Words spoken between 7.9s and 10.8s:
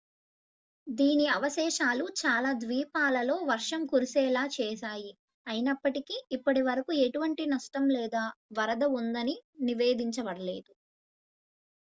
లేదా వరద ఉందని నివేదించబడలేదు